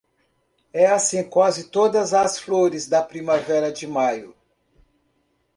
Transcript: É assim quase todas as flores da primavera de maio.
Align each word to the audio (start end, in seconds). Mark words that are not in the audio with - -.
É 0.73 0.87
assim 0.87 1.23
quase 1.23 1.69
todas 1.69 2.11
as 2.11 2.39
flores 2.39 2.87
da 2.89 3.03
primavera 3.03 3.71
de 3.71 3.85
maio. 3.85 4.35